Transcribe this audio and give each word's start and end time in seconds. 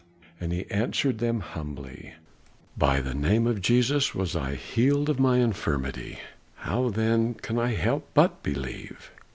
And 0.39 0.51
he 0.51 0.65
answered 0.71 1.19
them 1.19 1.41
humbly, 1.41 2.15
"By 2.75 3.01
the 3.01 3.13
name 3.13 3.45
of 3.45 3.61
Jesus 3.61 4.15
was 4.15 4.35
I 4.35 4.55
healed 4.55 5.09
of 5.11 5.19
mine 5.19 5.41
infirmity, 5.41 6.17
how 6.55 6.89
then 6.89 7.35
can 7.35 7.59
I 7.59 7.75
help 7.75 8.07
but 8.15 8.41
believe?" 8.41 9.11